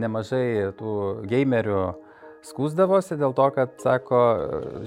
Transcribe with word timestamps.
nemažai 0.00 0.70
tų 0.78 0.94
gamerių 1.30 1.82
skūsdavosi 2.46 3.18
dėl 3.20 3.36
to, 3.36 3.50
kad, 3.56 3.76
sako, 3.82 4.22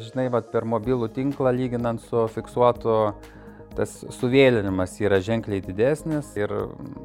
žinai, 0.02 0.28
vat, 0.34 0.50
per 0.54 0.66
mobilų 0.66 1.12
tinklą 1.14 1.54
lyginant 1.54 2.02
su 2.02 2.26
fiksuotu 2.34 2.98
tas 3.74 3.94
suvėlinimas 4.20 4.94
yra 5.02 5.20
ženkliai 5.24 5.62
didesnis 5.66 6.32
ir 6.38 6.52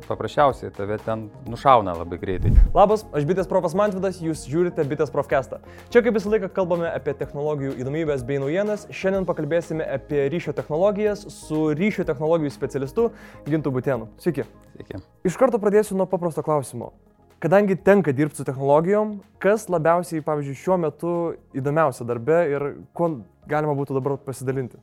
paprasčiausiai 0.07 0.73
tave 0.75 0.99
ten 1.05 1.27
nušauna 1.49 1.95
labai 1.99 2.19
greitai. 2.21 2.53
Labas, 2.77 3.05
aš 3.17 3.27
Bitės 3.29 3.49
Profas 3.51 3.73
Mantvidas, 3.79 4.21
jūs 4.21 4.45
žiūrite 4.51 4.85
Bitės 4.89 5.13
Profcastą. 5.15 5.63
Čia 5.93 6.03
kaip 6.05 6.17
visą 6.19 6.33
laiką 6.33 6.53
kalbame 6.55 6.91
apie 6.91 7.17
technologijų 7.19 7.77
įdomybės 7.81 8.25
bei 8.29 8.41
naujienas. 8.43 8.85
Šiandien 8.93 9.29
pakalbėsime 9.29 9.87
apie 9.99 10.27
ryšio 10.33 10.55
technologijas 10.57 11.25
su 11.33 11.69
ryšio 11.73 12.07
technologijų 12.09 12.53
specialistu 12.55 13.11
Gintu 13.49 13.73
Butėnu. 13.75 14.13
Sveiki. 14.21 14.45
Sveiki. 14.77 15.05
Iš 15.29 15.41
karto 15.41 15.61
pradėsiu 15.63 15.97
nuo 15.99 16.09
paprasto 16.11 16.45
klausimo. 16.45 16.93
Kadangi 17.39 17.77
tenka 17.77 18.11
dirbti 18.11 18.41
su 18.41 18.45
technologijom, 18.45 19.13
kas 19.39 19.69
labiausiai, 19.71 20.25
pavyzdžiui, 20.27 20.59
šiuo 20.59 20.77
metu 20.83 21.11
įdomiausia 21.55 22.03
darbe 22.09 22.39
ir 22.51 22.65
kuo 22.99 23.13
galima 23.47 23.77
būtų 23.79 23.95
dabar 23.95 24.17
pasidalinti? 24.25 24.81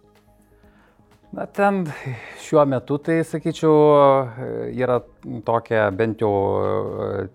Na, 1.35 1.43
ten 1.51 1.81
šiuo 2.39 2.63
metu, 2.71 2.95
tai 3.03 3.17
sakyčiau, 3.27 3.73
yra 4.71 5.01
tokia 5.43 5.89
bent 5.91 6.23
jau 6.23 6.31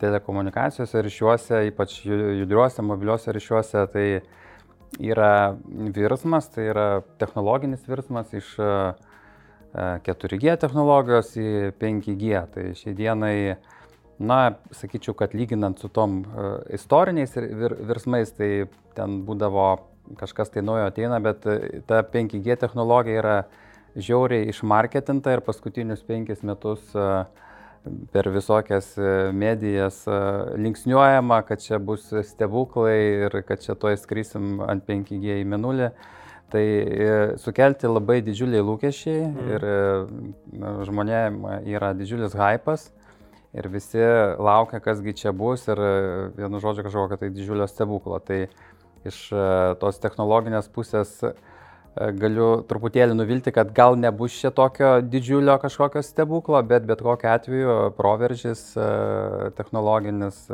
telekomunikacijose 0.01 1.03
ryšiuose, 1.05 1.59
ypač 1.69 1.99
judriuose, 2.07 2.81
mobiliuose 2.81 3.35
ryšiuose, 3.37 3.83
tai 3.93 4.07
yra 5.05 5.35
virsmas, 5.99 6.49
tai 6.55 6.71
yra 6.71 6.87
technologinis 7.21 7.85
virsmas 7.85 8.33
iš 8.41 8.55
4G 9.77 10.57
technologijos 10.65 11.37
į 11.37 11.75
5G. 11.77 12.41
Tai 12.57 12.67
šiai 12.81 12.97
dienai, 12.97 13.35
na, 14.21 14.41
sakyčiau, 14.77 15.15
kad 15.17 15.35
lyginant 15.35 15.81
su 15.81 15.89
tom 15.89 16.23
istoriniais 16.73 17.33
virsmais, 17.89 18.33
tai 18.37 18.51
ten 18.97 19.23
būdavo 19.25 19.71
kažkas 20.21 20.53
tai 20.53 20.65
naujo 20.67 20.89
ateina, 20.91 21.21
bet 21.25 21.47
ta 21.89 22.03
5G 22.05 22.59
technologija 22.61 23.23
yra 23.23 23.37
žiauriai 23.97 24.51
išmarketinta 24.53 25.35
ir 25.35 25.45
paskutinius 25.47 26.03
penkis 26.07 26.45
metus 26.47 26.93
per 28.13 28.29
visokias 28.29 28.93
medijas 29.33 30.03
linksniuojama, 30.61 31.41
kad 31.49 31.65
čia 31.65 31.81
bus 31.81 32.11
stebuklai 32.29 32.99
ir 33.27 33.41
kad 33.49 33.65
čia 33.65 33.75
to 33.75 33.93
įskrysim 33.95 34.61
ant 34.69 34.85
5G 34.89 35.41
į 35.41 35.49
minulį. 35.49 35.91
Tai 36.51 36.65
sukelti 37.39 37.87
labai 37.87 38.19
didžiuliai 38.27 38.63
lūkesčiai 38.67 39.21
mm. 39.23 39.51
ir 39.55 40.83
žmonėm 40.89 41.45
yra 41.71 41.93
didžiulis 41.95 42.35
hypas 42.35 42.89
ir 43.57 43.69
visi 43.71 44.03
laukia, 44.39 44.81
kasgi 44.83 45.15
čia 45.23 45.33
bus 45.37 45.67
ir 45.69 45.81
vienu 46.37 46.61
žodžiu 46.63 46.85
kažkokio 46.87 47.19
tai 47.21 47.31
didžiulio 47.35 47.67
stebuklo. 47.71 48.21
Tai 48.23 48.45
iš 49.09 49.19
tos 49.81 49.99
technologinės 50.03 50.69
pusės 50.71 51.17
galiu 52.21 52.63
truputėlį 52.71 53.17
nuvilti, 53.19 53.51
kad 53.51 53.73
gal 53.75 53.97
nebus 53.99 54.37
čia 54.39 54.53
tokio 54.55 55.01
didžiulio 55.03 55.57
kažkokio 55.59 56.05
stebuklo, 56.07 56.61
bet 56.63 56.87
bet 56.87 57.03
kokiu 57.03 57.33
atveju 57.33 57.77
proveržys 57.99 58.63
technologinis 59.59 60.45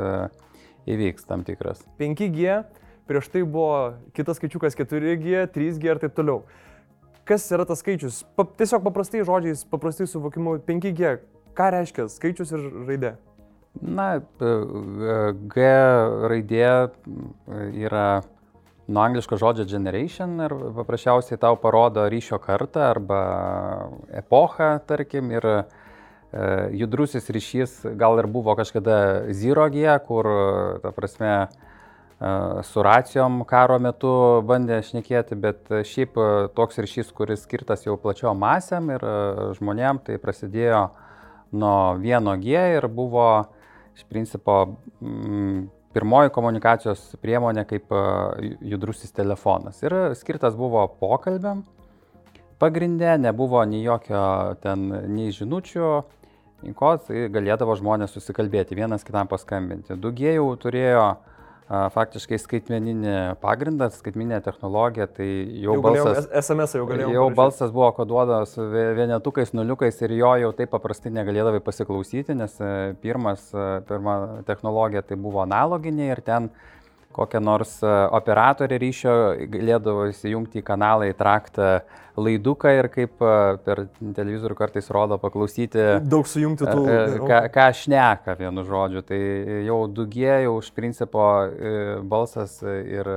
įvyks 0.88 1.28
tam 1.28 1.44
tikras. 1.44 1.82
5G, 2.00 2.62
prieš 3.10 3.28
tai 3.34 3.42
buvo 3.44 3.98
kitas 4.16 4.40
skaičiukas 4.40 4.78
4G, 4.78 5.44
3G 5.52 5.92
ir 5.92 6.00
taip 6.00 6.16
toliau. 6.16 6.46
Kas 7.26 7.44
yra 7.50 7.66
tas 7.66 7.82
skaičius? 7.82 8.22
Pa, 8.38 8.46
tiesiog 8.46 8.86
paprastai 8.86 9.24
žodžiais, 9.26 9.66
paprastai 9.68 10.06
suvokimu 10.06 10.60
5G. 10.64 11.16
Ką 11.56 11.70
reiškia 11.72 12.08
skaičius 12.12 12.52
ir 12.52 12.64
raidė? 12.88 13.16
Na, 13.80 14.08
G 14.40 15.66
raidė 16.30 16.68
yra 17.76 18.06
nuo 18.86 19.02
angliško 19.02 19.38
žodžio 19.40 19.66
generation 19.68 20.36
ir 20.44 20.54
paprasčiausiai 20.76 21.40
tau 21.42 21.58
parodo 21.60 22.06
ryšio 22.12 22.38
kartą 22.42 22.86
arba 22.92 23.20
epochą, 24.14 24.76
tarkim, 24.86 25.32
ir 25.34 25.46
e, 25.50 25.56
judrusis 26.80 27.26
ryšys 27.32 27.78
gal 27.98 28.20
ir 28.22 28.28
buvo 28.30 28.54
kažkada 28.58 28.98
zero 29.34 29.66
G, 29.74 29.88
kur, 30.06 30.28
ta 30.84 30.92
prasme, 30.94 31.32
e, 31.46 32.34
su 32.68 32.84
racijom 32.86 33.42
karo 33.48 33.80
metu 33.82 34.12
bandė 34.46 34.78
šnekėti, 34.86 35.40
bet 35.40 35.74
šiaip 35.88 36.20
toks 36.54 36.78
ryšys, 36.84 37.10
kuris 37.16 37.42
skirtas 37.48 37.84
jau 37.88 37.98
plačiom 38.00 38.38
masėm 38.38 38.94
ir 38.94 39.10
žmonėm, 39.58 40.04
tai 40.06 40.20
prasidėjo 40.22 40.86
nuo 41.52 41.96
1G 42.02 42.62
ir 42.76 42.88
buvo 42.88 43.28
iš 43.96 44.04
principo 44.10 44.76
mm, 45.00 45.66
pirmoji 45.96 46.32
komunikacijos 46.34 47.14
priemonė 47.22 47.64
kaip 47.68 47.92
judrusis 48.60 49.14
telefonas. 49.16 49.80
Ir 49.84 49.96
skirtas 50.18 50.58
buvo 50.58 50.84
pokalbiam. 51.00 51.64
Pagrindė 52.60 53.16
nebuvo 53.20 53.62
nei 53.68 53.82
jokio 53.84 54.56
ten, 54.62 54.88
nei 55.12 55.32
žinučių, 55.32 55.88
ko 56.76 56.92
tai 57.04 57.26
galėdavo 57.32 57.76
žmonės 57.76 58.16
susikalbėti, 58.16 58.76
vienas 58.76 59.04
kitam 59.04 59.28
paskambinti. 59.28 59.96
Dugie 60.00 60.32
jau 60.38 60.48
turėjo 60.60 61.02
uh, 61.10 61.35
faktiškai 61.66 62.38
skaitmeninį 62.38 63.14
pagrindą, 63.42 63.88
skaitmeninė 63.90 64.38
technologija, 64.44 65.08
tai 65.10 65.26
jau, 65.26 65.74
jau 65.74 65.82
balsas, 65.82 66.28
SMS 66.38 66.76
jau 66.78 66.84
galėjau. 66.86 67.08
Jau 67.10 67.24
parašyti. 67.24 67.38
balsas 67.40 67.72
buvo 67.74 67.88
koduotas 67.96 68.54
vienetukais, 68.98 69.50
nuliukais 69.56 69.98
ir 70.06 70.14
jo 70.20 70.30
jau 70.44 70.52
taip 70.54 70.70
paprastai 70.76 71.10
negalėdavai 71.16 71.62
pasiklausyti, 71.66 72.36
nes 72.38 72.54
e, 72.62 72.70
pirmas, 73.02 73.48
e, 73.50 73.66
pirma 73.88 74.16
technologija 74.46 75.02
tai 75.08 75.18
buvo 75.18 75.42
analoginė 75.42 76.12
ir 76.12 76.22
ten 76.26 76.50
kokią 77.16 77.40
nors 77.44 77.78
e, 77.84 77.92
operatorį 78.16 78.78
ryšio 78.82 79.14
galėdavo 79.52 80.08
įsijungti 80.10 80.60
į 80.60 80.66
kanalą, 80.66 81.08
į 81.10 81.16
traktą 81.16 81.70
laiduką 82.20 82.72
ir 82.76 82.88
kaip 82.92 83.22
e, 83.24 83.34
per 83.64 83.86
televizorių 84.00 84.56
kartais 84.58 84.90
rodo 84.92 85.18
paklausyti. 85.22 85.82
Daug 86.04 86.28
sujungti 86.28 86.68
tų. 86.68 86.86
E, 86.92 86.98
ką, 87.24 87.42
ką 87.54 87.66
šneka 87.80 88.36
vienu 88.40 88.64
žodžiu. 88.68 89.04
Tai 89.08 89.20
jau 89.66 89.82
dugie, 89.92 90.32
jau 90.46 90.56
iš 90.60 90.72
principo 90.76 91.26
balsas 92.08 92.58
ir 92.66 93.08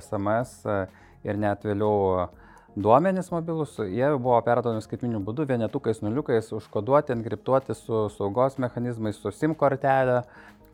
SMS 0.00 0.56
ir 1.24 1.38
net 1.40 1.62
vėliau 1.64 2.26
duomenys 2.74 3.30
mobilus, 3.30 3.76
jie 3.78 4.08
buvo 4.18 4.40
perduodami 4.42 4.82
skaitminiu 4.82 5.20
būdu, 5.22 5.46
vienetukais, 5.46 6.00
nuliukais, 6.02 6.48
užkoduoti, 6.56 7.14
enkriptuoti 7.14 7.76
su 7.78 8.08
saugos 8.16 8.58
mechanizmais, 8.58 9.20
su 9.22 9.30
SIM 9.30 9.54
kortelė, 9.54 10.24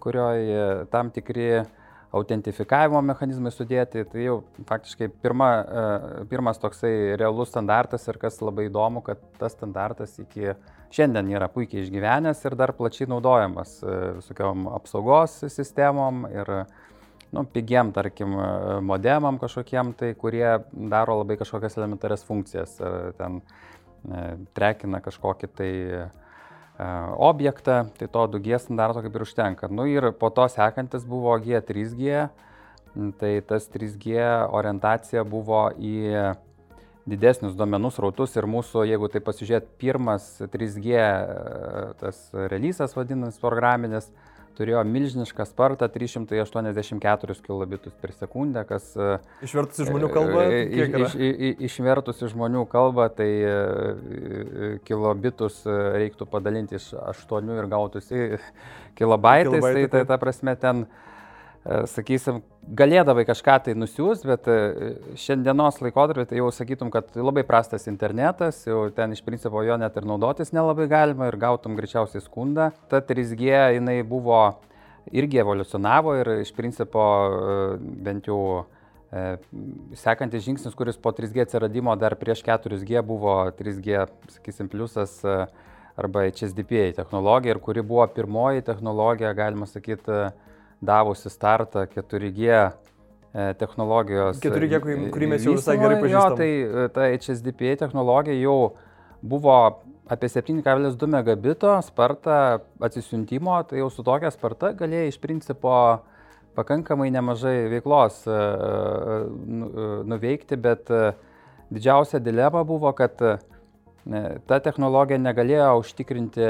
kurioje 0.01 0.89
tam 0.89 1.11
tikri 1.13 1.51
uh, 1.59 1.69
autentifikavimo 2.17 3.01
mechanizmai 3.07 3.53
sudėti, 3.55 4.03
tai 4.11 4.25
jau 4.25 4.41
faktiškai 4.67 5.09
pirma, 5.23 5.51
e, 5.61 6.25
pirmas 6.31 6.59
toksai 6.59 7.15
realus 7.21 7.53
standartas 7.53 8.09
ir 8.11 8.19
kas 8.23 8.41
labai 8.43 8.67
įdomu, 8.67 9.03
kad 9.07 9.23
tas 9.39 9.55
standartas 9.55 10.17
iki 10.23 10.55
šiandien 10.91 11.31
yra 11.31 11.47
puikiai 11.53 11.85
išgyvenęs 11.85 12.43
ir 12.49 12.57
dar 12.59 12.75
plačiai 12.75 13.07
naudojamas 13.13 13.77
e, 13.83 13.97
visokiom 14.19 14.67
apsaugos 14.75 15.39
sistemom 15.55 16.25
ir 16.33 16.55
nu, 17.31 17.45
pigiam, 17.47 17.93
tarkim, 17.95 18.35
modemam 18.83 19.39
kažkokiem, 19.39 19.95
tai 19.95 20.15
kurie 20.19 20.49
daro 20.73 21.21
labai 21.21 21.37
kažkokias 21.39 21.79
elementarias 21.79 22.27
funkcijas, 22.27 22.75
e, 22.83 23.13
ten 23.21 23.39
trekina 24.57 24.99
kažkokį 25.05 25.49
tai 25.55 25.73
objektą, 27.17 27.91
tai 27.99 28.09
to 28.09 28.27
2G 28.37 28.59
standarto 28.63 29.03
kaip 29.05 29.17
ir 29.17 29.25
užtenka. 29.27 29.69
Nu 29.69 29.87
ir 29.91 30.13
po 30.17 30.31
to 30.31 30.47
sekantis 30.49 31.05
buvo 31.05 31.37
G3G, 31.39 32.29
tai 33.21 33.33
tas 33.47 33.69
3G 33.71 34.23
orientacija 34.51 35.25
buvo 35.25 35.69
į 35.77 36.35
didesnius 37.11 37.57
duomenų 37.59 37.91
srautus 37.95 38.37
ir 38.37 38.47
mūsų, 38.51 38.85
jeigu 38.89 39.09
tai 39.11 39.23
pasižiūrėt, 39.25 39.71
pirmas 39.81 40.27
3G 40.53 41.05
tas 42.01 42.21
releasas 42.53 42.95
vadinamas 42.97 43.41
programinis, 43.43 44.11
turėjo 44.61 44.85
milžinišką 44.87 45.47
spartą 45.49 45.89
384 45.91 47.37
kilobitus 47.47 47.97
per 48.03 48.15
sekundę, 48.15 48.65
kas... 48.69 48.93
E, 48.95 49.19
išvertus 49.49 49.83
į 49.83 49.89
žmonių 49.91 50.13
kalbą? 50.15 50.47
Iš, 50.61 50.97
iš, 51.01 51.19
iš, 51.27 51.67
išvertus 51.71 52.25
į 52.27 52.33
žmonių 52.37 52.65
kalbą, 52.71 53.09
tai 53.17 53.31
e, 53.51 54.73
kilobitus 54.89 55.63
reiktų 55.67 56.29
padalinti 56.31 56.79
iš 56.79 56.93
8 57.01 57.55
ir 57.57 57.71
gautųsi 57.73 58.25
kilobaitais, 58.99 59.57
Kilobaitai, 59.57 59.87
tai, 59.89 60.03
tai 60.03 60.09
ta 60.13 60.21
prasme 60.21 60.59
ten... 60.61 60.85
Uh, 60.85 61.07
E, 61.10 61.10
sakysim, 61.65 62.41
galėdavai 62.77 63.27
kažką 63.29 63.57
tai 63.67 63.75
nusiųs, 63.77 64.23
bet 64.25 64.49
e, 64.49 64.57
šiandienos 65.21 65.83
laikotarpį 65.85 66.25
tai 66.31 66.41
jau 66.41 66.49
sakytum, 66.55 66.89
kad 66.93 67.13
labai 67.21 67.45
prastas 67.45 67.85
internetas, 67.91 68.63
jau 68.69 68.87
ten 68.97 69.13
iš 69.13 69.21
principo 69.27 69.61
jo 69.67 69.77
net 69.81 69.97
ir 70.01 70.09
naudotis 70.09 70.55
nelabai 70.57 70.89
galima 70.89 71.29
ir 71.29 71.37
gautum 71.41 71.77
greičiausiai 71.77 72.25
skundą. 72.25 72.71
Ta 72.89 73.03
3G 73.05 73.77
jinai 73.77 74.01
buvo 74.09 74.41
irgi 75.13 75.41
evoliucionavo 75.45 76.17
ir 76.21 76.35
iš 76.41 76.53
principo 76.57 77.07
e, 77.29 77.63
bent 78.09 78.31
jau 78.31 78.67
sekantis 79.99 80.45
žingsnis, 80.45 80.75
kuris 80.79 80.95
po 80.95 81.11
3G 81.11 81.43
atsiradimo 81.43 81.97
dar 81.99 82.15
prieš 82.15 82.45
4G 82.47 83.01
buvo 83.03 83.41
3G, 83.59 84.05
sakysim, 84.37 84.69
pliusas 84.71 85.17
arba 85.99 86.29
HSDPA 86.29 86.93
technologija 86.95 87.57
ir 87.57 87.59
kuri 87.59 87.83
buvo 87.83 88.07
pirmoji 88.15 88.63
technologija, 88.63 89.33
galima 89.35 89.67
sakyti, 89.67 90.29
davusi 90.81 91.31
startą 91.31 91.85
4G 91.95 92.51
e, 92.51 92.71
technologijos. 93.61 94.41
4G, 94.43 94.81
kurį 95.15 95.31
mes 95.35 95.47
jau 95.47 95.57
visai 95.59 95.79
gerai 95.81 96.01
pažįstame. 96.03 96.51
Jo, 96.51 96.85
tai 96.85 96.91
ta 96.97 97.11
HSDPA 97.15 97.77
technologija 97.85 98.39
jau 98.41 98.59
buvo 99.21 99.57
apie 100.11 100.29
7,2 100.29 101.07
megabito 101.07 101.77
spartą 101.87 102.59
atsisiuntimo, 102.83 103.61
tai 103.69 103.79
jau 103.79 103.91
su 103.95 104.03
tokia 104.03 104.33
sparta 104.35 104.73
galėjai 104.75 105.13
iš 105.13 105.21
principo 105.23 105.75
pakankamai 106.59 107.11
nemažai 107.15 107.69
veiklos 107.71 108.25
e, 108.27 108.35
e, 108.35 109.21
nu, 109.61 109.69
e, 109.71 109.89
nuveikti, 110.11 110.59
bet 110.59 110.91
didžiausia 111.71 112.19
dilema 112.19 112.65
buvo, 112.67 112.91
kad 112.97 113.15
ta 114.49 114.59
technologija 114.65 115.21
negalėjo 115.21 115.71
užtikrinti 115.83 116.47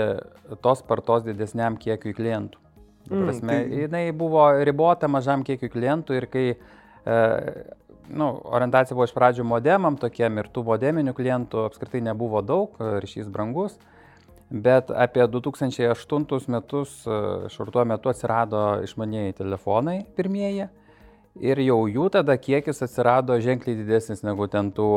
tos 0.64 0.80
spartos 0.80 1.26
didesniam 1.26 1.76
kiekiui 1.76 2.14
klientų. 2.16 2.62
Mm, 3.08 3.22
prasme, 3.24 3.56
tai... 3.56 3.84
Jinai 3.84 4.04
buvo 4.12 4.44
ribota 4.66 5.08
mažam 5.08 5.44
kiekiui 5.46 5.72
klientų 5.72 6.18
ir 6.18 6.26
kai 6.30 6.46
nu, 8.10 8.26
orientacija 8.44 8.94
buvo 8.94 9.06
iš 9.08 9.14
pradžių 9.16 9.46
modemam 9.46 9.96
tokiem 10.00 10.42
ir 10.42 10.50
tų 10.52 10.64
modeminių 10.66 11.14
klientų 11.16 11.64
apskritai 11.68 12.02
nebuvo 12.04 12.42
daug, 12.44 12.76
ryšys 12.78 13.30
brangus. 13.32 13.78
Bet 14.50 14.90
apie 14.90 15.22
2008 15.30 16.50
metus, 16.50 16.96
šurtuo 17.54 17.84
metu 17.86 18.10
atsirado 18.10 18.82
išmanieji 18.82 19.38
telefonai 19.38 20.00
pirmieji 20.16 20.66
ir 21.38 21.60
jau 21.62 21.84
jų 21.86 22.08
tada 22.16 22.34
kiekis 22.34 22.82
atsirado 22.82 23.36
ženkliai 23.40 23.78
didesnis 23.78 24.24
negu 24.26 24.48
ten 24.50 24.72
tų 24.74 24.88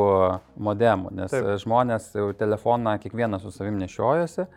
modemų, 0.58 1.12
nes 1.14 1.30
Taip. 1.30 1.52
žmonės 1.62 2.10
jau 2.18 2.32
telefoną 2.34 2.96
kiekvienas 3.02 3.44
su 3.46 3.54
savim 3.54 3.78
nešiojosi 3.78 4.48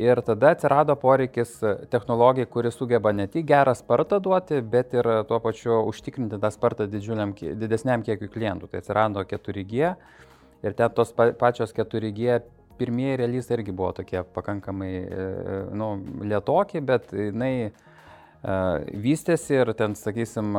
Ir 0.00 0.22
tada 0.24 0.54
atsirado 0.54 0.94
poreikis 0.96 1.58
technologijai, 1.92 2.48
kuri 2.48 2.70
sugeba 2.72 3.12
ne 3.12 3.26
tik 3.28 3.44
gerą 3.50 3.74
spartą 3.76 4.22
duoti, 4.24 4.62
bet 4.64 4.94
ir 4.96 5.08
tuo 5.28 5.38
pačiu 5.44 5.82
užtikrinti 5.90 6.40
tą 6.40 6.50
spartą 6.54 6.88
didesniam 6.88 8.04
kiekiu 8.06 8.30
klientų. 8.32 8.70
Tai 8.72 8.80
atsirado 8.80 9.24
4G 9.28 9.92
ir 10.62 10.76
ten 10.78 10.96
tos 10.96 11.12
pačios 11.12 11.76
4G 11.76 12.40
pirmieji 12.80 13.20
releasai 13.20 13.58
irgi 13.58 13.72
buvo 13.76 13.92
tokie 13.92 14.22
pakankamai 14.34 14.92
e, 14.96 15.26
nu, 15.76 15.92
lietoki, 16.24 16.80
bet 16.80 17.12
jinai 17.12 17.52
uh, 17.68 17.82
vystėsi 18.42 19.54
ir 19.54 19.70
ten, 19.78 19.94
sakysim, 19.94 20.56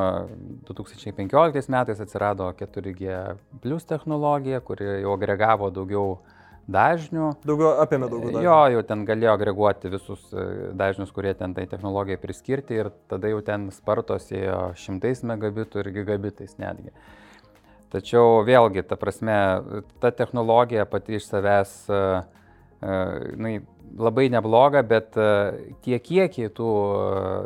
2015 0.67 1.71
metais 1.73 1.99
atsirado 1.99 2.47
4G 2.55 3.17
plus 3.61 3.83
technologija, 3.85 4.61
kuri 4.63 5.01
jau 5.03 5.15
agregavo 5.17 5.69
daugiau 5.69 6.17
dažnių. 6.71 7.29
Daugiau 7.43 7.73
apėmė 7.83 8.07
daugiau 8.11 8.31
dažnių. 8.31 8.45
Jo, 8.45 8.59
jau 8.75 8.83
ten 8.87 9.03
galėjo 9.07 9.33
agreguoti 9.35 9.91
visus 9.91 10.23
e, 10.31 10.45
dažnius, 10.79 11.11
kurie 11.15 11.33
ten 11.39 11.55
tai 11.57 11.65
technologijai 11.71 12.21
priskirti 12.21 12.79
ir 12.79 12.91
tada 13.11 13.31
jau 13.31 13.41
ten 13.45 13.67
spartos 13.75 14.29
ėjo 14.31 14.71
šimtais 14.79 15.25
megabitų 15.27 15.83
ir 15.83 15.91
gigabitais 15.99 16.55
netgi. 16.61 16.93
Tačiau 17.93 18.41
vėlgi, 18.47 18.81
ta 18.89 18.97
prasme, 18.97 19.35
ta 20.01 20.09
technologija 20.15 20.87
pati 20.89 21.19
iš 21.19 21.27
savęs 21.29 21.75
nu, 23.37 23.51
labai 23.93 24.25
nebloga, 24.33 24.81
bet 24.81 25.13
tie 25.85 25.99
kiekiai 26.01 26.49
tų 26.57 26.69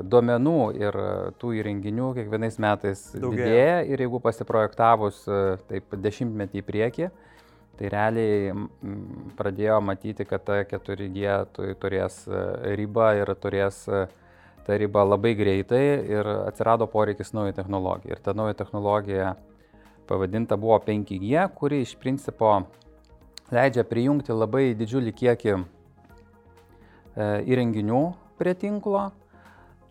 duomenų 0.08 0.62
ir 0.80 0.98
tų 1.42 1.52
įrenginių 1.60 2.14
kiekvienais 2.16 2.60
metais 2.64 3.04
Daugėja. 3.12 3.36
didėja 3.36 3.80
ir 3.92 4.06
jeigu 4.06 4.22
pasiprojektavus 4.24 5.26
taip 5.68 5.98
dešimtmetį 6.08 6.64
į 6.64 6.68
priekį, 6.72 7.10
Tai 7.78 7.90
realiai 7.94 8.54
pradėjo 9.38 9.78
matyti, 9.86 10.26
kad 10.26 10.42
ta 10.48 10.64
4G 10.66 11.36
turės 11.78 12.24
e, 12.26 12.40
ribą 12.80 13.12
ir 13.20 13.30
turės 13.38 13.84
e, 13.86 14.08
tą 14.66 14.78
ribą 14.82 15.04
labai 15.06 15.36
greitai 15.38 15.84
ir 16.10 16.30
atsirado 16.48 16.88
poreikis 16.90 17.36
naujai 17.38 17.54
technologijai. 17.54 18.16
Ir 18.18 18.24
ta 18.26 18.34
nauja 18.34 18.58
technologija 18.58 19.36
pavadinta 20.10 20.58
buvo 20.58 20.80
5G, 20.88 21.46
kuri 21.54 21.84
iš 21.86 21.94
principo 22.02 22.56
leidžia 23.54 23.86
prijungti 23.88 24.34
labai 24.34 24.72
didžiulį 24.80 25.14
kiekį 25.22 25.54
e, 25.54 25.62
įrenginių 27.46 28.02
prie 28.42 28.56
tinklo, 28.58 29.12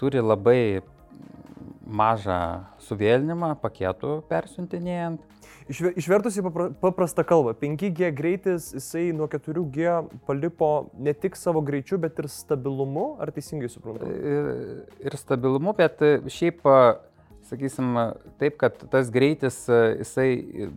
turi 0.00 0.21
labai 0.27 0.82
mažą 1.87 2.41
suvėlinimą 2.87 3.55
paketų 3.62 4.21
persiuntinėjant 4.31 5.23
Išvertus 5.67 6.37
į 6.38 6.44
paprastą 6.79 7.25
kalbą, 7.27 7.50
5G 7.59 8.12
greitis, 8.15 8.69
jisai 8.77 9.09
nuo 9.17 9.27
4G 9.27 9.97
palipo 10.29 10.69
ne 10.94 11.11
tik 11.11 11.35
savo 11.35 11.59
greičiu, 11.67 11.99
bet 11.99 12.21
ir 12.23 12.29
stabilumu, 12.31 13.17
ar 13.19 13.33
teisingai 13.35 13.71
suprantu? 13.73 14.06
Ir, 14.06 14.50
ir 15.03 15.17
stabilumu, 15.19 15.75
bet 15.75 16.05
šiaip, 16.31 16.62
sakysim, 17.50 17.99
taip, 18.39 18.61
kad 18.62 18.79
tas 18.93 19.11
greitis, 19.11 19.59
jisai 19.67 20.29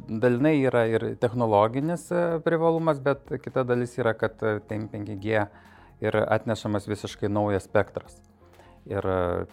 dalinai 0.09 0.55
yra 0.71 0.87
ir 0.89 1.05
technologinis 1.21 2.07
privalumas, 2.47 2.97
bet 3.05 3.29
kita 3.45 3.67
dalis 3.69 3.93
yra, 4.01 4.15
kad 4.17 4.41
5G 4.41 5.45
ir 6.01 6.19
atnešamas 6.25 6.89
visiškai 6.89 7.29
naujas 7.29 7.69
spektras. 7.69 8.17
Ir, 8.89 9.05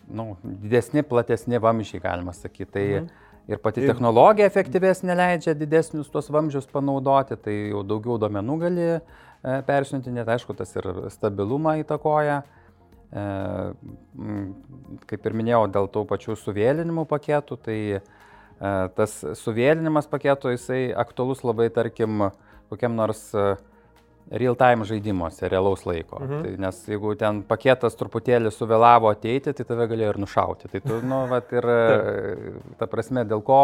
nu, 0.08 0.30
didesni, 0.40 1.02
platesni 1.04 1.58
vamžiai, 1.60 2.00
galima 2.00 2.32
sakyti. 2.32 2.70
Tai, 2.72 2.84
mhm 3.02 3.26
Ir 3.46 3.60
pati 3.62 3.84
ir... 3.84 3.90
technologija 3.92 4.48
efektyvesnė 4.50 5.14
leidžia 5.14 5.54
didesnius 5.54 6.10
tuos 6.10 6.28
vamzdžius 6.34 6.66
panaudoti, 6.72 7.38
tai 7.38 7.54
jau 7.70 7.84
daugiau 7.86 8.18
duomenų 8.18 8.56
gali 8.64 8.86
e, 8.90 8.98
persiuntinėti, 9.68 10.32
aišku, 10.34 10.56
tas 10.58 10.74
ir 10.74 10.88
stabilumą 11.14 11.76
įtakoja. 11.84 12.40
E, 13.06 13.26
kaip 15.06 15.30
ir 15.30 15.38
minėjau, 15.38 15.62
dėl 15.76 15.86
tų 15.94 16.02
pačių 16.10 16.34
suvėlinimų 16.42 17.06
paketų, 17.12 17.60
tai 17.68 17.78
e, 17.94 18.00
tas 18.98 19.14
suvėlinimas 19.44 20.10
paketo 20.10 20.50
jisai 20.50 20.88
aktualus 21.06 21.46
labai, 21.46 21.70
tarkim, 21.70 22.32
kokiam 22.72 22.98
nors 22.98 23.28
real-time 24.30 24.86
žaidimuose, 24.86 25.48
realaus 25.48 25.84
laiko. 25.86 26.20
Mhm. 26.20 26.42
Tai, 26.42 26.54
nes 26.66 26.80
jeigu 26.90 27.14
ten 27.18 27.42
paketas 27.46 27.98
truputėlį 27.98 28.50
suvėlavo 28.54 29.10
ateiti, 29.12 29.54
tai 29.54 29.66
tave 29.66 29.86
galėjo 29.90 30.14
ir 30.14 30.22
nušauti. 30.24 30.70
Tai 30.72 30.80
tu, 30.84 31.00
nu, 31.10 31.24
vat, 31.30 31.52
ir 31.54 31.68
ta 32.80 32.88
prasme, 32.90 33.26
dėl 33.28 33.44
ko 33.46 33.60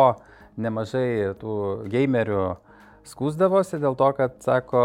nemažai 0.60 1.32
tų 1.40 1.56
gamerių 1.90 2.44
skūsdavosi, 3.08 3.80
dėl 3.82 3.96
to, 3.98 4.12
kad, 4.14 4.36
sako, 4.44 4.82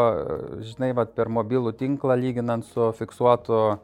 žinai, 0.66 0.94
vat, 0.98 1.14
per 1.18 1.30
mobilų 1.30 1.76
tinklą 1.78 2.18
lyginant 2.18 2.66
su 2.66 2.90
fiksuotu 2.98 3.78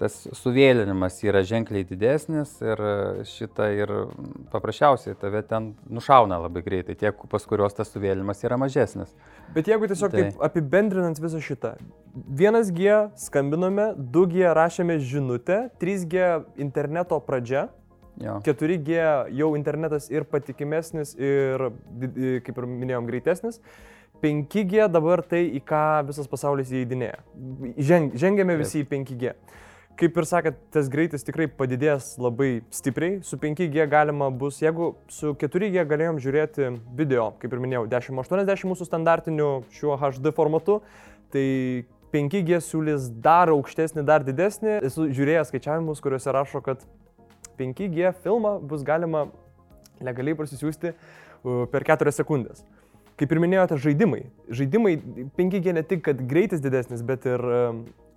tas 0.00 0.16
suvėlinimas 0.36 1.16
yra 1.24 1.42
ženkliai 1.46 1.86
didesnis 1.88 2.52
ir 2.64 2.80
šitą 3.28 3.68
ir 3.76 3.92
paprasčiausiai 4.52 5.16
tave 5.20 5.42
ten 5.48 5.72
nušauna 5.88 6.38
labai 6.44 6.62
greitai, 6.66 6.96
tiek 6.98 7.24
pas 7.32 7.48
kuriuos 7.48 7.76
tas 7.76 7.90
suvėlinimas 7.94 8.44
yra 8.44 8.58
mažesnis. 8.60 9.14
Bet 9.56 9.70
jeigu 9.70 9.88
tiesiog 9.90 10.12
tai. 10.12 10.26
taip 10.26 10.44
apibendrinant 10.48 11.20
visą 11.22 11.40
šitą, 11.42 11.76
1G 12.16 13.00
skambinome, 13.26 13.90
2G 13.96 14.52
rašėme 14.56 15.00
žinutę, 15.00 15.66
3G 15.82 16.30
interneto 16.68 17.20
pradžia, 17.24 17.68
Jo. 18.16 18.38
4G 18.40 18.94
jau 19.36 19.50
internetas 19.58 20.06
ir 20.08 20.24
patikimesnis, 20.24 21.10
ir, 21.20 21.66
kaip 22.46 22.60
ir 22.62 22.66
minėjom, 22.70 23.04
greitesnis. 23.10 23.60
5G 24.22 24.86
dabar 24.88 25.20
tai, 25.20 25.42
į 25.52 25.60
ką 25.68 25.82
visas 26.08 26.24
pasaulis 26.30 26.72
įeidinėja. 26.72 27.18
Ženg, 27.76 28.16
žengėme 28.16 28.56
visi 28.56 28.80
į 28.80 28.86
5G 28.88 29.34
kaip 30.00 30.18
ir 30.20 30.26
sakėt, 30.28 30.58
tas 30.74 30.88
greitis 30.92 31.24
tikrai 31.26 31.46
padidės 31.48 32.14
labai 32.20 32.60
stipriai. 32.74 33.20
Su 33.24 33.38
5G 33.40 33.86
galima 33.90 34.28
bus, 34.30 34.60
jeigu 34.62 34.92
su 35.12 35.32
4G 35.40 35.86
galėjom 35.88 36.20
žiūrėti 36.22 36.70
video, 36.98 37.30
kaip 37.40 37.56
ir 37.56 37.62
minėjau, 37.64 37.86
1080 37.92 38.68
mūsų 38.72 38.88
standartiniu 38.88 39.50
šiuo 39.76 39.96
HD 40.00 40.32
formatu, 40.36 40.80
tai 41.32 41.46
5G 42.12 42.60
siūlys 42.64 43.10
dar 43.24 43.52
aukštesnį, 43.54 44.04
dar 44.06 44.24
didesnį. 44.26 44.78
Esu 44.86 45.08
žiūrėjęs 45.16 45.52
skaičiavimus, 45.52 46.04
kuriuose 46.04 46.36
rašo, 46.36 46.62
kad 46.64 46.84
5G 47.58 48.12
filmą 48.24 48.58
bus 48.60 48.84
galima 48.86 49.26
legaliai 50.04 50.36
prasisiųsti 50.36 50.92
per 51.72 51.88
4 51.88 52.12
sekundės. 52.12 52.64
Kaip 53.16 53.30
ir 53.32 53.38
minėjote, 53.40 53.78
žaidimai. 53.80 54.26
Žaidimai 54.52 54.96
5G 55.38 55.72
ne 55.72 55.82
tik, 55.88 56.02
kad 56.04 56.18
greitis 56.28 56.60
didesnis, 56.60 57.00
bet 57.06 57.24
ir 57.24 57.40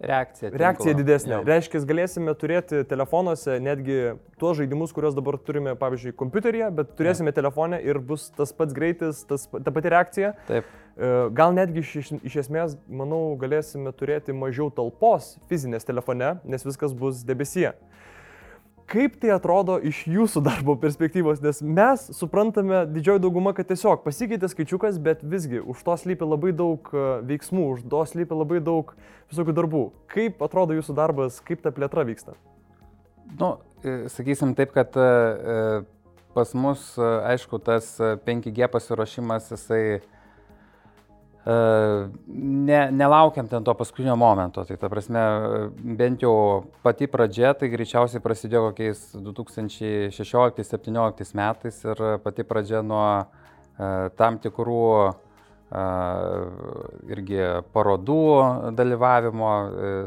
reakcija. 0.04 0.52
Reakcija 0.60 0.96
didesnė. 0.98 1.38
Jau. 1.38 1.46
Reiškia, 1.48 1.82
galėsime 1.88 2.34
turėti 2.40 2.82
telefonuose 2.88 3.56
netgi 3.64 4.00
tuos 4.42 4.58
žaidimus, 4.60 4.92
kuriuos 4.96 5.16
dabar 5.16 5.40
turime, 5.44 5.78
pavyzdžiui, 5.80 6.16
kompiuteryje, 6.20 6.68
bet 6.76 6.92
turėsime 7.00 7.32
ja. 7.32 7.38
telefonę 7.40 7.80
ir 7.84 8.02
bus 8.12 8.28
tas 8.36 8.52
pats 8.56 8.76
greitis, 8.76 9.24
tas, 9.30 9.48
ta 9.48 9.76
pati 9.76 9.96
reakcija. 9.96 10.34
Taip. 10.50 10.68
E, 11.00 11.14
gal 11.36 11.56
netgi 11.56 11.84
iš, 11.84 12.12
iš 12.20 12.40
esmės, 12.44 12.76
manau, 12.92 13.22
galėsime 13.40 13.96
turėti 13.96 14.36
mažiau 14.36 14.68
talpos 14.76 15.38
fizinės 15.52 15.88
telefone, 15.88 16.36
nes 16.44 16.68
viskas 16.68 16.96
bus 16.96 17.24
debesyje 17.28 17.72
kaip 18.90 19.16
tai 19.22 19.32
atrodo 19.36 19.78
iš 19.86 20.02
jūsų 20.10 20.42
darbo 20.46 20.76
perspektyvos, 20.82 21.42
nes 21.44 21.62
mes 21.62 22.06
suprantame 22.18 22.84
didžioji 22.90 23.24
dauguma, 23.24 23.54
kad 23.58 23.70
tiesiog 23.70 24.04
pasikeitė 24.06 24.50
skaičiukas, 24.52 25.00
bet 25.04 25.22
visgi 25.22 25.62
už 25.62 25.84
to 25.86 25.98
slypi 26.02 26.28
labai 26.28 26.54
daug 26.58 26.90
e, 26.94 27.06
veiksmų, 27.30 27.66
už 27.76 27.88
to 27.92 28.04
slypi 28.14 28.38
labai 28.38 28.62
daug 28.66 28.96
visokių 29.32 29.56
darbų. 29.62 29.84
Kaip 30.12 30.42
atrodo 30.46 30.78
jūsų 30.78 30.98
darbas, 30.98 31.40
kaip 31.46 31.62
ta 31.66 31.74
plėtra 31.76 32.06
vyksta? 32.10 32.38
Nu, 33.40 33.60
sakysim 34.10 34.56
taip, 34.58 34.74
kad 34.74 34.96
pas 36.34 36.54
mus, 36.58 36.94
aišku, 36.98 37.60
tas 37.62 37.92
5G 38.26 38.70
pasiruošimas, 38.72 39.52
jisai 39.54 40.00
ne, 41.50 42.92
nelaukiam 42.92 43.48
ten 43.50 43.64
to 43.64 43.74
paskutinio 43.74 44.16
momento. 44.20 44.64
Tai 44.68 44.78
ta 44.78 44.90
prasme, 44.92 45.22
bent 45.98 46.22
jau 46.22 46.64
pati 46.86 47.08
pradžia, 47.10 47.54
tai 47.58 47.70
greičiausiai 47.74 48.22
prasidėjo 48.24 48.62
kokiais 48.70 49.00
2016-2017 49.16 51.36
metais 51.40 51.76
ir 51.86 51.98
pati 52.24 52.44
pradžia 52.46 52.82
nuo 52.86 53.26
tam 54.20 54.38
tikrų 54.44 54.86
irgi 57.14 57.42
parodų 57.74 58.24
dalyvavimo, 58.78 59.52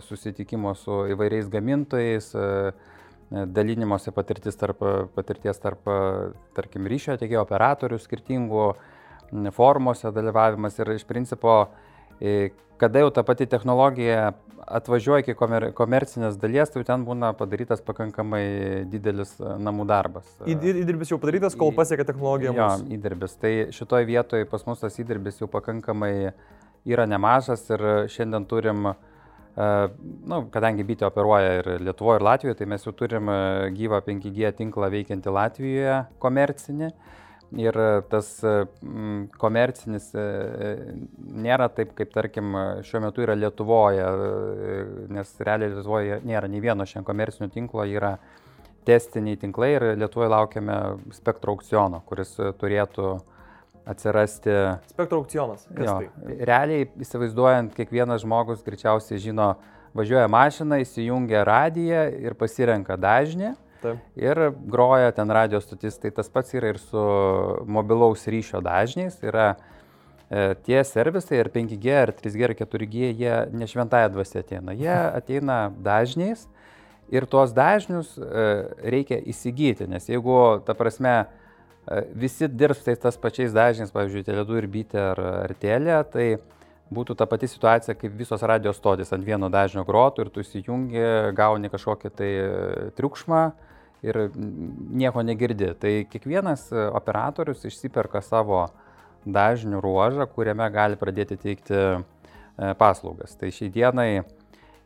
susitikimo 0.03 0.75
su 0.75 1.05
įvairiais 1.15 1.47
gamintojais, 1.53 2.27
dalinimosi 3.31 4.13
patirtis 4.13 4.59
tarp, 4.59 4.83
patirties 5.15 5.59
tarp, 5.63 5.87
tarkim, 6.57 6.87
ryšio 6.91 7.17
tiekėjo 7.21 7.45
operatorių 7.47 7.99
skirtingų, 8.03 8.67
forumuose 9.57 10.13
dalyvavimas 10.13 10.79
ir 10.79 10.95
iš 10.97 11.05
principo, 11.09 11.67
kada 12.79 13.05
jau 13.05 13.13
ta 13.15 13.23
pati 13.27 13.47
technologija 13.47 14.33
atvažiuoja 14.63 15.25
iki 15.25 15.35
komer 15.37 15.69
komercinės 15.77 16.37
dalies, 16.41 16.71
tai 16.71 16.85
ten 16.87 17.05
būna 17.07 17.33
padarytas 17.37 17.83
pakankamai 17.85 18.43
didelis 18.91 19.35
namų 19.39 19.87
darbas. 19.91 20.29
Įdirbis 20.49 21.11
jau 21.13 21.19
padarytas, 21.23 21.57
kol 21.59 21.73
pasiekia 21.77 22.07
technologija. 22.09 22.53
Jo, 22.57 22.69
įdirbis. 22.95 23.35
Tai 23.43 23.53
šitoje 23.75 24.07
vietoje 24.09 24.49
pas 24.51 24.67
mus 24.69 24.83
tas 24.83 24.99
įdirbis 25.03 25.41
jau 25.43 25.49
pakankamai 25.51 26.13
yra 26.89 27.07
nemažas 27.11 27.65
ir 27.71 27.83
šiandien 28.11 28.47
turim, 28.51 28.93
nu, 29.55 30.39
kadangi 30.55 30.87
bitė 30.87 31.09
operuoja 31.11 31.59
ir 31.61 31.73
Lietuvoje, 31.83 32.21
ir 32.21 32.27
Latvijoje, 32.27 32.59
tai 32.63 32.71
mes 32.71 32.87
jau 32.87 32.95
turim 32.97 33.29
gyvą 33.77 34.03
5G 34.07 34.55
tinklą 34.63 34.89
veikiantį 34.95 35.35
Latvijoje 35.37 35.99
komercinį 36.23 36.93
ir 37.61 37.77
tas 38.11 38.29
komercinis 39.41 40.09
e, 40.17 40.27
nėra 41.45 41.69
taip, 41.75 41.93
kaip 41.99 42.13
tarkim 42.15 42.55
šiuo 42.87 43.03
metu 43.05 43.25
yra 43.25 43.37
Lietuvoje, 43.39 44.05
e, 44.05 44.79
nes 45.13 45.35
realiai 45.41 45.75
Lietuvoje 45.75 46.21
nėra 46.29 46.49
nei 46.51 46.63
vieno 46.65 46.87
šiandien 46.89 47.09
komercinio 47.09 47.51
tinklo, 47.53 47.85
yra 47.89 48.17
testiniai 48.89 49.39
tinklai 49.41 49.75
ir 49.77 49.87
Lietuvoje 50.01 50.33
laukiame 50.33 50.79
spektro 51.15 51.55
aukciono, 51.57 52.03
kuris 52.09 52.35
turėtų 52.61 53.13
atsirasti. 53.87 54.55
Spektro 54.93 55.23
aukcionas. 55.23 55.67
Jo, 55.77 55.99
tai? 56.01 56.39
Realiai 56.47 56.87
įsivaizduojant, 57.03 57.75
kiekvienas 57.77 58.23
žmogus 58.23 58.63
greičiausiai 58.67 59.21
žino, 59.23 59.53
važiuoja 59.97 60.29
mašina, 60.31 60.79
įsijungia 60.83 61.45
radiją 61.47 62.07
ir 62.23 62.37
pasirenka 62.39 62.97
dažnį. 63.01 63.53
Taip. 63.83 63.99
Ir 64.17 64.39
groja 64.71 65.11
ten 65.17 65.31
radio 65.35 65.61
stotis, 65.61 65.99
tai 65.99 66.13
tas 66.15 66.31
pats 66.31 66.55
yra 66.55 66.71
ir 66.71 66.79
su 66.79 67.03
mobilaus 67.67 68.29
ryšio 68.31 68.63
dažniais. 68.63 69.17
Yra 69.27 69.57
e, 70.31 70.55
tie 70.63 70.85
servisai 70.87 71.41
ir 71.41 71.51
5G, 71.51 71.97
ir 72.07 72.15
3G, 72.15 72.45
ir 72.47 72.55
4G, 72.63 73.11
jie 73.19 73.37
ne 73.51 73.67
šventąją 73.67 74.13
dvasę 74.15 74.45
ateina. 74.45 74.77
Jie 74.79 74.95
ateina 75.19 75.65
dažniais 75.83 76.47
ir 77.13 77.27
tuos 77.27 77.53
dažnius 77.57 78.15
e, 78.17 78.47
reikia 78.95 79.19
įsigyti, 79.29 79.89
nes 79.91 80.07
jeigu, 80.09 80.37
ta 80.67 80.77
prasme, 80.79 81.17
e, 81.85 82.05
visi 82.15 82.49
dirbs 82.49 82.87
tais 82.87 83.03
tas 83.03 83.19
pačiais 83.21 83.53
dažniais, 83.53 83.93
pavyzdžiui, 83.93 84.25
Tele2 84.31 84.63
ir 84.63 84.71
Bytė 84.79 85.03
ar, 85.11 85.25
ar 85.43 85.57
Telė, 85.61 85.99
tai 86.15 86.29
būtų 86.93 87.17
ta 87.19 87.27
pati 87.27 87.51
situacija, 87.51 87.97
kaip 87.99 88.15
visos 88.17 88.47
radio 88.47 88.73
stotis 88.77 89.13
ant 89.13 89.27
vieno 89.27 89.51
dažnio 89.53 89.85
grotų 89.89 90.27
ir 90.27 90.33
tu 90.33 90.45
įsijungi, 90.45 91.05
gauni 91.37 91.73
kažkokį 91.73 92.15
tai 92.17 92.31
triukšmą, 92.97 93.43
ir 94.03 94.19
nieko 94.35 95.23
negirdi. 95.23 95.73
Tai 95.79 95.93
kiekvienas 96.11 96.67
e, 96.73 96.87
operatorius 96.99 97.65
išsiperka 97.69 98.23
savo 98.25 98.67
dažnių 99.23 99.81
ruožą, 99.83 100.27
kuriame 100.35 100.67
gali 100.75 100.99
pradėti 100.99 101.39
teikti 101.41 101.79
e, 101.79 101.93
paslaugas. 102.79 103.37
Tai 103.39 103.53
šiai 103.55 103.71
dienai 103.73 104.09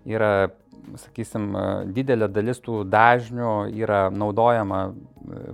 yra, 0.07 0.51
sakysim, 1.01 1.49
e, 1.57 1.65
didelė 1.97 2.29
dalis 2.33 2.61
tų 2.65 2.83
dažnių 2.93 3.55
yra 3.81 4.07
naudojama 4.13 4.91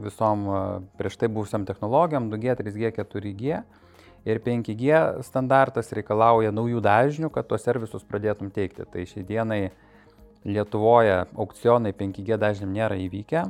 visom 0.03 0.43
prieš 0.99 1.17
tai 1.23 1.31
buvusiam 1.33 1.63
technologijom 1.65 2.29
2G, 2.35 2.59
3G, 2.59 2.91
4G. 2.99 3.63
Ir 4.23 4.39
5G 4.39 5.23
standartas 5.27 5.89
reikalauja 5.97 6.53
naujų 6.55 6.83
dažnių, 6.85 7.31
kad 7.35 7.49
tuos 7.49 7.65
servisus 7.67 8.05
pradėtum 8.07 8.53
teikti. 8.55 8.85
Tai 8.87 9.03
šiai 9.09 9.25
dienai 9.27 9.63
Lietuvoje 10.45 11.25
aukcionai 11.39 11.93
5G 11.95 12.39
dažniam 12.41 12.73
nėra 12.75 12.97
įvykę 12.99 13.45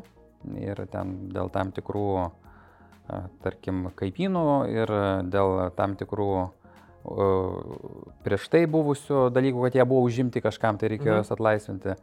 ir 0.61 0.83
ten 0.93 1.15
dėl 1.33 1.49
tam 1.55 1.71
tikrų, 1.73 2.09
tarkim, 3.45 3.87
kaipynų 3.97 4.49
ir 4.73 4.93
dėl 5.33 5.71
tam 5.79 5.97
tikrų 5.97 6.33
prieš 8.23 8.47
tai 8.51 8.67
buvusių 8.71 9.31
dalykų, 9.35 9.65
kad 9.67 9.79
jie 9.79 9.87
buvo 9.89 10.05
užimti 10.07 10.43
kažkam, 10.43 10.79
tai 10.79 10.93
reikėjo 10.93 11.17
mhm. 11.17 11.23
juos 11.23 11.35
atlaisvinti. 11.35 11.97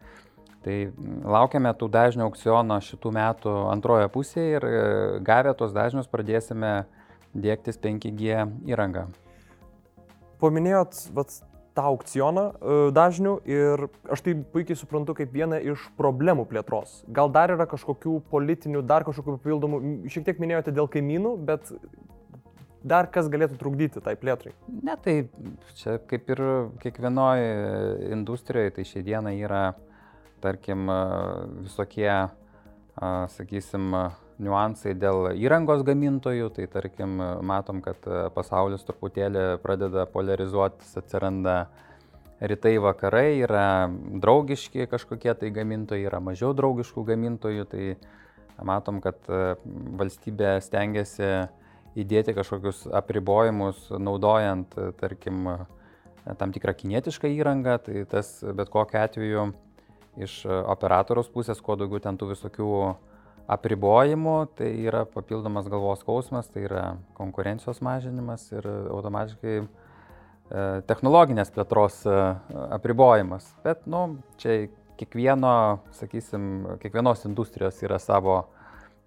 Tai 0.60 0.76
laukiame 1.24 1.72
tų 1.80 1.88
dažnių 1.88 2.26
aukciono 2.26 2.82
šitų 2.84 3.12
metų 3.16 3.54
antroje 3.72 4.10
pusėje 4.12 4.58
ir 4.58 4.66
e, 4.68 4.80
gavę 5.24 5.54
tos 5.56 5.72
dažnius 5.72 6.10
pradėsime 6.12 6.84
dėktis 7.32 7.80
5G 7.80 8.44
įrangą. 8.68 9.06
Paminėjot 10.44 11.00
vat, 11.16 11.32
tą 11.80 11.88
aukcioną 11.94 12.46
e, 12.52 12.78
dažnių 12.96 13.34
ir 13.48 13.88
aš 14.12 14.24
tai 14.26 14.36
puikiai 14.54 14.78
suprantu 14.80 15.16
kaip 15.18 15.32
vieną 15.34 15.62
iš 15.72 15.88
problemų 16.00 16.46
plėtros. 16.52 17.00
Gal 17.08 17.32
dar 17.32 17.56
yra 17.56 17.68
kažkokių 17.70 18.20
politinių, 18.32 18.84
dar 18.84 19.08
kažkokių 19.08 19.38
papildomų, 19.40 19.82
šiek 20.12 20.28
tiek 20.28 20.42
minėjote 20.44 20.76
dėl 20.76 20.90
kaimynų, 20.92 21.36
bet 21.48 21.72
dar 22.84 23.10
kas 23.12 23.30
galėtų 23.32 23.60
trukdyti 23.60 24.04
tai 24.04 24.16
plėtrai? 24.20 24.54
Ne, 24.68 24.96
tai 25.00 25.16
čia 25.80 25.98
kaip 26.10 26.32
ir 26.36 26.44
kiekvienoje 26.84 28.12
industrijoje, 28.16 28.76
tai 28.78 28.88
šiai 28.88 29.06
dienai 29.08 29.36
yra, 29.40 29.64
tarkim, 30.44 30.88
visokie, 31.66 32.12
sakysim, 33.36 33.92
niuansai 34.40 34.96
dėl 34.98 35.34
įrangos 35.36 35.84
gamintojų, 35.88 36.50
tai 36.56 36.68
tarkim 36.72 37.18
matom, 37.46 37.84
kad 37.84 38.08
e, 38.08 38.22
pasaulis 38.36 38.86
truputėlį 38.88 39.60
pradeda 39.64 40.06
polarizuotis, 40.10 40.94
atsiranda 41.00 41.58
rytai 42.40 42.78
vakarai, 42.80 43.42
yra 43.44 43.90
draugiški 43.92 44.88
kažkokie 44.92 45.34
tai 45.36 45.52
gamintojai, 45.56 46.06
yra 46.08 46.22
mažiau 46.24 46.54
draugiškų 46.56 47.04
gamintojų, 47.12 47.68
tai 47.72 47.90
matom, 48.64 49.02
kad 49.04 49.20
e, 49.28 49.58
valstybė 50.00 50.56
stengiasi 50.64 51.34
įdėti 52.00 52.36
kažkokius 52.38 52.86
apribojimus, 52.96 53.90
naudojant, 54.00 54.72
e, 54.80 54.94
tarkim, 55.00 55.52
tam 56.40 56.52
tikrą 56.56 56.76
kinietišką 56.78 57.32
įrangą, 57.36 57.80
tai 57.84 58.06
tas 58.08 58.38
bet 58.56 58.72
kokiu 58.72 59.00
atveju 59.02 59.46
iš 60.20 60.42
operatoriaus 60.48 61.30
pusės, 61.32 61.60
kuo 61.64 61.76
daugiau 61.80 62.02
ten 62.04 62.18
tų 62.20 62.34
visokių 62.34 62.74
apribojimų, 63.50 64.36
tai 64.60 64.70
yra 64.86 65.06
papildomas 65.10 65.70
galvos 65.72 66.04
skausmas, 66.04 66.50
tai 66.54 66.68
yra 66.68 66.84
konkurencijos 67.18 67.82
mažinimas 67.86 68.46
ir 68.54 68.68
automatiškai 68.68 69.56
e, 69.58 69.66
technologinės 70.90 71.52
plėtros 71.56 72.04
e, 72.06 72.20
apribojimas. 72.78 73.48
Bet, 73.66 73.88
nu, 73.90 74.20
čia 74.42 74.68
kiekvieno, 75.00 75.80
sakysim, 75.98 76.46
kiekvienos 76.84 77.26
industrijos 77.30 77.82
yra 77.86 77.98
savo 78.04 78.44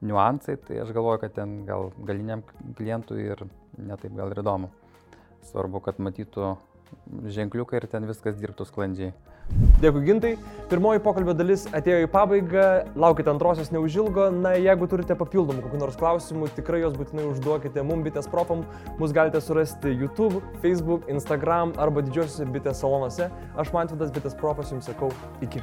niuansai, 0.02 0.56
tai 0.66 0.80
aš 0.82 0.90
galvoju, 0.96 1.22
kad 1.22 1.36
ten 1.38 1.60
gal 1.68 1.92
galiniam 2.02 2.42
klientui 2.78 3.28
ir 3.34 3.44
netaip 3.78 4.16
gal 4.18 4.32
ir 4.34 4.42
įdomu. 4.42 4.72
Svarbu, 5.46 5.82
kad 5.84 5.98
matytų 6.02 6.56
ženkliukai 7.36 7.80
ir 7.80 7.86
ten 7.90 8.08
viskas 8.08 8.38
dirbtų 8.40 8.66
sklandžiai. 8.68 9.12
Dėkui 9.82 10.04
gintai. 10.06 10.30
Pirmoji 10.70 11.02
pokalbio 11.04 11.34
dalis 11.36 11.66
atėjo 11.74 12.06
į 12.06 12.10
pabaigą, 12.12 12.66
laukite 12.96 13.32
antrosios 13.32 13.72
neužilgo. 13.74 14.28
Na, 14.32 14.54
jeigu 14.56 14.88
turite 14.88 15.16
papildomų 15.18 15.64
kokių 15.66 15.82
nors 15.82 15.98
klausimų, 16.00 16.52
tikrai 16.56 16.82
juos 16.84 16.96
būtinai 16.96 17.26
užduokite 17.32 17.84
mum 17.84 18.04
bitės 18.06 18.30
profam. 18.32 18.64
Mus 19.02 19.12
galite 19.12 19.42
surasti 19.44 19.92
YouTube, 19.92 20.40
Facebook, 20.64 21.08
Instagram 21.12 21.76
arba 21.82 22.06
didžiosiuose 22.06 22.48
bitės 22.54 22.80
salonuose. 22.84 23.32
Aš 23.58 23.74
Mantvidas 23.76 24.14
bitės 24.14 24.38
profas 24.38 24.72
jums 24.72 24.88
sakau 24.88 25.12
iki. 25.44 25.60